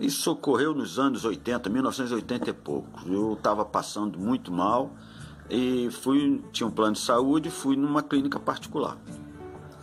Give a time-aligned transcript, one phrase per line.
[0.00, 3.00] Isso ocorreu nos anos 80, 1980 e pouco.
[3.06, 4.90] Eu estava passando muito mal
[5.50, 8.96] e fui, tinha um plano de saúde, fui numa clínica particular.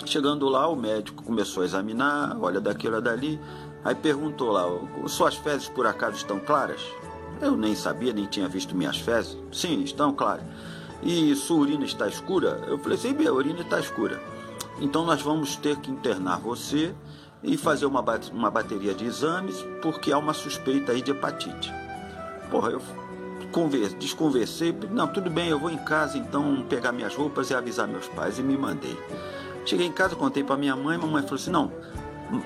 [0.06, 3.40] Chegando lá, o médico começou a examinar, olha daqui, olha dali,
[3.86, 4.64] aí perguntou lá:
[5.08, 6.82] suas fezes por acaso estão claras?
[7.40, 9.38] Eu nem sabia, nem tinha visto minhas fezes.
[9.52, 10.44] Sim, estão claras.
[11.04, 12.64] E sua urina está escura?
[12.68, 14.20] Eu falei: sim, minha urina está escura.
[14.80, 16.96] Então nós vamos ter que internar você
[17.44, 21.74] e fazer uma, uma bateria de exames, porque há uma suspeita aí de hepatite.
[22.50, 22.82] Porra, eu
[23.52, 27.88] converse, desconversei, não, tudo bem, eu vou em casa então pegar minhas roupas e avisar
[27.88, 28.98] meus pais e me mandei.
[29.66, 31.72] Cheguei em casa, contei para minha mãe, mamãe falou assim: "Não,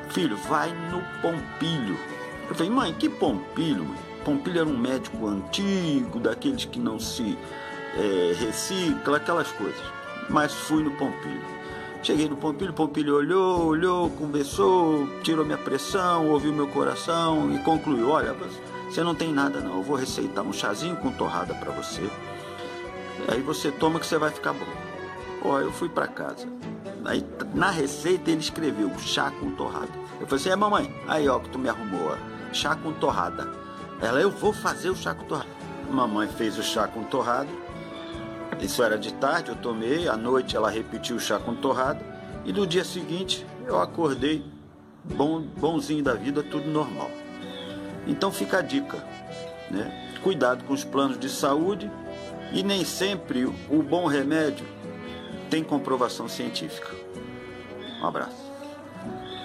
[0.09, 1.97] filho, vai no Pompilho".
[2.49, 4.11] Eu falei: "Mãe, que Pompilho?" Mãe?
[4.23, 7.37] Pompilho era um médico antigo, daqueles que não se
[7.95, 9.81] é, recicla, aquelas coisas.
[10.29, 11.60] Mas fui no Pompilho.
[12.03, 18.09] Cheguei no Pompilho, Pompilho olhou, olhou, conversou, tirou minha pressão, ouviu meu coração e concluiu:
[18.09, 18.35] Olha,
[18.89, 22.09] você não tem nada não, eu vou receitar um chazinho com torrada para você.
[23.27, 24.65] Aí você toma que você vai ficar bom.
[25.43, 26.47] Ó, eu fui para casa.
[27.05, 29.91] Aí na receita ele escreveu chá com torrada.
[30.19, 33.47] Eu falei assim: é mamãe, aí ó que tu me arrumou, ó, chá com torrada.
[34.01, 35.49] Ela, eu vou fazer o chá com torrada.
[35.91, 37.49] Mamãe fez o chá com torrada.
[38.61, 40.07] Isso era de tarde, eu tomei.
[40.07, 41.99] À noite ela repetiu o chá com torrada.
[42.45, 44.45] E no dia seguinte eu acordei
[45.03, 47.09] bom, bonzinho da vida, tudo normal.
[48.07, 49.03] Então fica a dica,
[49.69, 50.09] né?
[50.23, 51.89] Cuidado com os planos de saúde
[52.53, 54.65] e nem sempre o bom remédio
[55.49, 56.89] tem comprovação científica.
[58.01, 58.50] Um abraço.